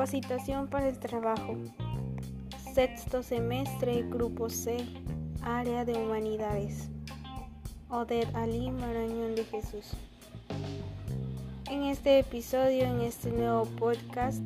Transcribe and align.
Capacitación 0.00 0.66
para 0.66 0.88
el 0.88 0.98
trabajo. 0.98 1.58
Sexto 2.72 3.22
semestre, 3.22 4.02
Grupo 4.08 4.48
C, 4.48 4.78
Área 5.42 5.84
de 5.84 5.92
Humanidades. 5.92 6.88
Odette 7.90 8.34
Ali 8.34 8.70
Marañón 8.70 9.34
de 9.34 9.44
Jesús. 9.44 9.90
En 11.68 11.82
este 11.82 12.18
episodio, 12.18 12.84
en 12.84 13.02
este 13.02 13.30
nuevo 13.30 13.66
podcast, 13.78 14.40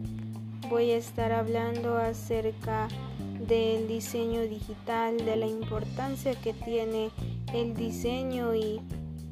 voy 0.68 0.90
a 0.90 0.96
estar 0.96 1.30
hablando 1.30 1.98
acerca 1.98 2.88
del 3.46 3.86
diseño 3.86 4.40
digital, 4.40 5.24
de 5.24 5.36
la 5.36 5.46
importancia 5.46 6.34
que 6.34 6.52
tiene 6.52 7.12
el 7.52 7.76
diseño 7.76 8.56
y, 8.56 8.80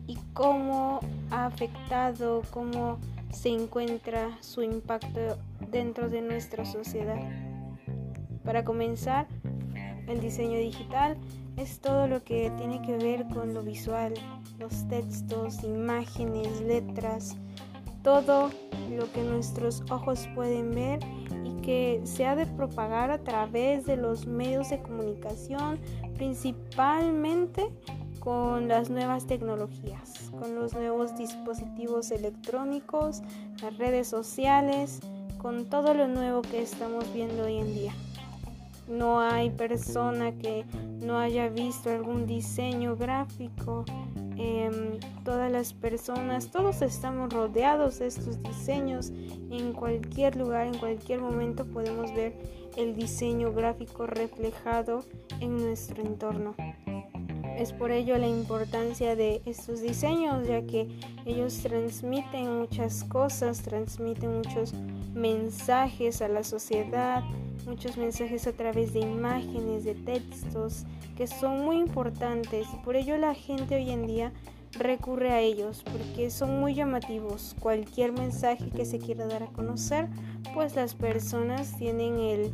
y 0.06 0.16
cómo 0.34 1.00
ha 1.32 1.46
afectado, 1.46 2.42
cómo 2.52 3.00
se 3.32 3.48
encuentra 3.48 4.38
su 4.40 4.62
impacto 4.62 5.38
dentro 5.70 6.08
de 6.08 6.22
nuestra 6.22 6.64
sociedad. 6.64 7.20
Para 8.44 8.64
comenzar, 8.64 9.26
el 10.06 10.20
diseño 10.20 10.58
digital 10.58 11.16
es 11.56 11.80
todo 11.80 12.06
lo 12.06 12.22
que 12.22 12.50
tiene 12.58 12.82
que 12.82 12.96
ver 12.96 13.26
con 13.28 13.54
lo 13.54 13.62
visual, 13.62 14.14
los 14.58 14.86
textos, 14.88 15.64
imágenes, 15.64 16.60
letras, 16.60 17.36
todo 18.02 18.50
lo 18.90 19.10
que 19.12 19.22
nuestros 19.22 19.82
ojos 19.90 20.28
pueden 20.34 20.70
ver 20.72 21.00
y 21.44 21.62
que 21.62 22.00
se 22.04 22.26
ha 22.26 22.36
de 22.36 22.46
propagar 22.46 23.10
a 23.10 23.18
través 23.18 23.86
de 23.86 23.96
los 23.96 24.26
medios 24.26 24.70
de 24.70 24.82
comunicación, 24.82 25.78
principalmente 26.16 27.70
con 28.22 28.68
las 28.68 28.88
nuevas 28.88 29.26
tecnologías, 29.26 30.30
con 30.38 30.54
los 30.54 30.74
nuevos 30.74 31.16
dispositivos 31.16 32.12
electrónicos, 32.12 33.20
las 33.60 33.76
redes 33.78 34.06
sociales, 34.06 35.00
con 35.38 35.64
todo 35.64 35.92
lo 35.92 36.06
nuevo 36.06 36.42
que 36.42 36.62
estamos 36.62 37.12
viendo 37.12 37.44
hoy 37.46 37.56
en 37.58 37.74
día. 37.74 37.92
No 38.88 39.20
hay 39.20 39.50
persona 39.50 40.30
que 40.38 40.64
no 41.00 41.18
haya 41.18 41.48
visto 41.48 41.90
algún 41.90 42.26
diseño 42.26 42.94
gráfico. 42.96 43.84
Em, 44.36 45.00
todas 45.24 45.50
las 45.50 45.72
personas, 45.72 46.52
todos 46.52 46.80
estamos 46.82 47.32
rodeados 47.32 47.98
de 47.98 48.06
estos 48.06 48.40
diseños. 48.40 49.10
En 49.50 49.72
cualquier 49.72 50.36
lugar, 50.36 50.68
en 50.68 50.78
cualquier 50.78 51.20
momento 51.20 51.64
podemos 51.64 52.14
ver 52.14 52.36
el 52.76 52.94
diseño 52.94 53.52
gráfico 53.52 54.06
reflejado 54.06 55.04
en 55.40 55.56
nuestro 55.56 56.04
entorno. 56.04 56.54
Es 57.56 57.72
por 57.72 57.90
ello 57.90 58.18
la 58.18 58.26
importancia 58.26 59.14
de 59.14 59.42
estos 59.46 59.82
diseños, 59.82 60.46
ya 60.48 60.62
que 60.62 60.88
ellos 61.26 61.58
transmiten 61.62 62.58
muchas 62.58 63.04
cosas, 63.04 63.62
transmiten 63.62 64.38
muchos 64.38 64.74
mensajes 65.14 66.22
a 66.22 66.28
la 66.28 66.42
sociedad, 66.42 67.22
muchos 67.66 67.96
mensajes 67.96 68.46
a 68.46 68.52
través 68.52 68.92
de 68.92 69.00
imágenes, 69.00 69.84
de 69.84 69.94
textos, 69.94 70.84
que 71.16 71.26
son 71.26 71.64
muy 71.64 71.76
importantes 71.76 72.66
y 72.72 72.76
por 72.84 72.96
ello 72.96 73.16
la 73.16 73.34
gente 73.34 73.76
hoy 73.76 73.90
en 73.90 74.06
día 74.06 74.32
recurre 74.72 75.30
a 75.30 75.40
ellos 75.40 75.84
porque 75.84 76.30
son 76.30 76.58
muy 76.58 76.74
llamativos. 76.74 77.54
Cualquier 77.60 78.12
mensaje 78.12 78.70
que 78.70 78.84
se 78.84 78.98
quiera 78.98 79.26
dar 79.26 79.42
a 79.42 79.52
conocer, 79.52 80.08
pues 80.54 80.74
las 80.74 80.94
personas 80.94 81.76
tienen 81.76 82.18
el, 82.18 82.52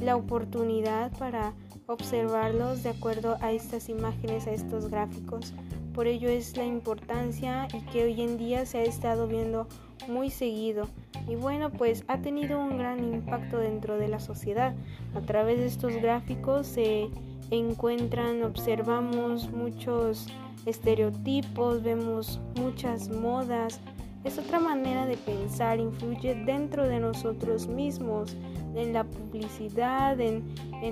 la 0.00 0.16
oportunidad 0.16 1.16
para 1.18 1.54
observarlos 1.90 2.84
de 2.84 2.90
acuerdo 2.90 3.36
a 3.40 3.52
estas 3.52 3.88
imágenes, 3.88 4.46
a 4.46 4.52
estos 4.52 4.88
gráficos. 4.88 5.52
Por 5.92 6.06
ello 6.06 6.28
es 6.28 6.56
la 6.56 6.64
importancia 6.64 7.66
y 7.74 7.80
que 7.90 8.04
hoy 8.04 8.20
en 8.22 8.38
día 8.38 8.64
se 8.64 8.78
ha 8.78 8.82
estado 8.84 9.26
viendo 9.26 9.66
muy 10.08 10.30
seguido. 10.30 10.88
Y 11.28 11.34
bueno, 11.34 11.70
pues 11.70 12.04
ha 12.06 12.18
tenido 12.18 12.60
un 12.60 12.78
gran 12.78 13.02
impacto 13.02 13.58
dentro 13.58 13.98
de 13.98 14.08
la 14.08 14.20
sociedad. 14.20 14.74
A 15.14 15.20
través 15.20 15.58
de 15.58 15.66
estos 15.66 15.92
gráficos 15.94 16.68
se 16.68 17.08
encuentran, 17.50 18.44
observamos 18.44 19.50
muchos 19.50 20.28
estereotipos, 20.66 21.82
vemos 21.82 22.40
muchas 22.56 23.08
modas. 23.08 23.80
Es 24.24 24.38
otra 24.38 24.60
manera 24.60 25.06
de 25.06 25.16
pensar, 25.16 25.80
influye 25.80 26.34
dentro 26.34 26.86
de 26.86 27.00
nosotros 27.00 27.66
mismos 27.66 28.36
en 28.74 28.92
la 28.92 29.04
publicidad, 29.04 30.20
en, 30.20 30.44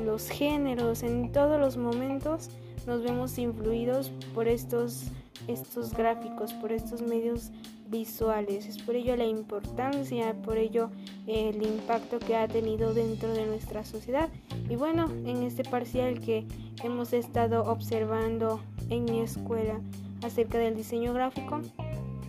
los 0.07 0.29
géneros, 0.29 1.03
en 1.03 1.31
todos 1.31 1.61
los 1.61 1.77
momentos 1.77 2.51
nos 2.87 3.03
vemos 3.03 3.39
influidos 3.39 4.11
por 4.35 4.49
estos, 4.49 5.05
estos 5.47 5.93
gráficos, 5.93 6.55
por 6.55 6.73
estos 6.73 7.03
medios 7.03 7.51
visuales. 7.91 8.67
Es 8.67 8.79
por 8.79 8.97
ello 8.97 9.15
la 9.15 9.27
importancia, 9.27 10.35
por 10.43 10.57
ello 10.57 10.91
el 11.27 11.63
impacto 11.63 12.19
que 12.19 12.35
ha 12.35 12.49
tenido 12.49 12.95
dentro 12.95 13.33
de 13.35 13.45
nuestra 13.45 13.85
sociedad. 13.85 14.31
Y 14.71 14.77
bueno, 14.77 15.11
en 15.27 15.43
este 15.43 15.65
parcial 15.65 16.21
que 16.21 16.47
hemos 16.83 17.13
estado 17.13 17.65
observando 17.65 18.61
en 18.89 19.05
mi 19.05 19.21
escuela 19.21 19.81
acerca 20.23 20.57
del 20.57 20.75
diseño 20.75 21.13
gráfico, 21.13 21.61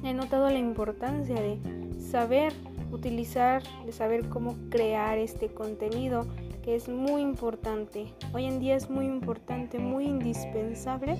he 0.03 0.13
notado 0.13 0.49
la 0.49 0.59
importancia 0.59 1.35
de 1.35 1.59
saber 1.99 2.53
utilizar, 2.91 3.63
de 3.85 3.91
saber 3.91 4.29
cómo 4.29 4.55
crear 4.69 5.17
este 5.17 5.49
contenido, 5.49 6.25
que 6.63 6.75
es 6.75 6.89
muy 6.89 7.21
importante. 7.21 8.13
Hoy 8.33 8.45
en 8.45 8.59
día 8.59 8.75
es 8.75 8.89
muy 8.89 9.05
importante, 9.05 9.79
muy 9.79 10.05
indispensable 10.05 11.17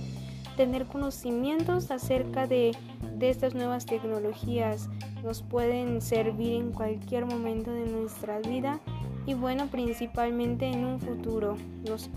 tener 0.60 0.88
conocimientos 0.88 1.90
acerca 1.90 2.46
de, 2.46 2.76
estas 3.22 3.56
nuevas 3.56 3.86
tecnologías. 3.86 4.90
Nos 5.24 5.42
pueden 5.42 6.02
servir 6.02 6.54
en 6.54 6.72
cualquier 6.72 7.26
momento 7.26 7.72
de 7.72 7.86
nuestra 7.86 8.40
vida 8.40 8.82
y 9.26 9.36
bueno, 9.36 9.68
principalmente 9.68 10.66
en 10.70 10.86
un 10.86 11.00
futuro, 11.00 11.56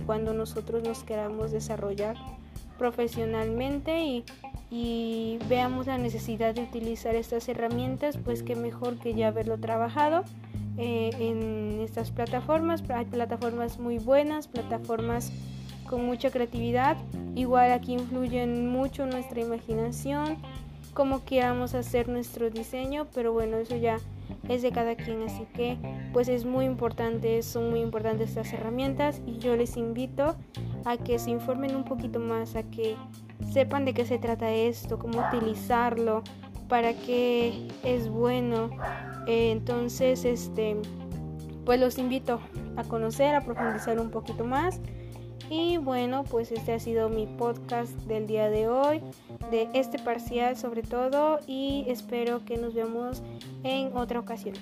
cuando 0.06 0.32
nosotros 0.34 0.82
nos 0.82 1.04
queramos 1.04 1.52
desarrollar 1.52 2.16
profesionalmente 2.78 4.02
y 4.02 4.24
y 4.74 5.38
veamos 5.50 5.86
la 5.86 5.98
necesidad 5.98 6.54
de 6.54 6.62
utilizar 6.62 7.14
estas 7.14 7.46
herramientas, 7.46 8.16
pues 8.16 8.42
que 8.42 8.56
mejor 8.56 8.98
que 8.98 9.12
ya 9.12 9.28
haberlo 9.28 9.58
trabajado 9.58 10.24
eh, 10.78 11.10
en 11.18 11.78
estas 11.82 12.10
plataformas. 12.10 12.82
Hay 12.88 13.04
plataformas 13.04 13.78
muy 13.78 13.98
buenas, 13.98 14.48
plataformas 14.48 15.30
con 15.90 16.06
mucha 16.06 16.30
creatividad. 16.30 16.96
Igual 17.34 17.70
aquí 17.70 17.92
influyen 17.92 18.66
mucho 18.66 19.04
nuestra 19.04 19.42
imaginación, 19.42 20.38
cómo 20.94 21.22
queramos 21.22 21.74
hacer 21.74 22.08
nuestro 22.08 22.48
diseño, 22.48 23.06
pero 23.14 23.34
bueno, 23.34 23.58
eso 23.58 23.76
ya 23.76 23.98
es 24.48 24.62
de 24.62 24.72
cada 24.72 24.96
quien, 24.96 25.22
así 25.22 25.46
que 25.54 25.78
pues 26.12 26.28
es 26.28 26.44
muy 26.44 26.64
importante, 26.64 27.42
son 27.42 27.70
muy 27.70 27.80
importantes 27.80 28.30
estas 28.30 28.52
herramientas 28.52 29.20
y 29.26 29.38
yo 29.38 29.56
les 29.56 29.76
invito 29.76 30.36
a 30.84 30.96
que 30.96 31.18
se 31.18 31.30
informen 31.30 31.76
un 31.76 31.84
poquito 31.84 32.18
más, 32.18 32.56
a 32.56 32.62
que 32.64 32.96
sepan 33.52 33.84
de 33.84 33.94
qué 33.94 34.04
se 34.04 34.18
trata 34.18 34.50
esto, 34.50 34.98
cómo 34.98 35.22
utilizarlo, 35.28 36.22
para 36.68 36.94
qué 36.94 37.68
es 37.84 38.08
bueno. 38.08 38.70
Eh, 39.26 39.52
entonces, 39.52 40.24
este, 40.24 40.76
pues 41.64 41.78
los 41.78 41.98
invito 41.98 42.40
a 42.76 42.84
conocer, 42.84 43.34
a 43.34 43.42
profundizar 43.42 44.00
un 44.00 44.10
poquito 44.10 44.44
más. 44.44 44.80
Y 45.54 45.76
bueno, 45.76 46.24
pues 46.24 46.50
este 46.50 46.72
ha 46.72 46.78
sido 46.80 47.10
mi 47.10 47.26
podcast 47.26 47.92
del 48.06 48.26
día 48.26 48.48
de 48.48 48.68
hoy, 48.68 49.02
de 49.50 49.68
este 49.74 49.98
parcial 49.98 50.56
sobre 50.56 50.80
todo, 50.80 51.40
y 51.46 51.84
espero 51.88 52.42
que 52.46 52.56
nos 52.56 52.72
veamos 52.72 53.22
en 53.62 53.94
otra 53.94 54.18
ocasión. 54.18 54.54